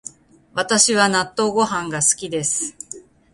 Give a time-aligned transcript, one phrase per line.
[0.55, 2.73] 私は納豆ご飯が好きです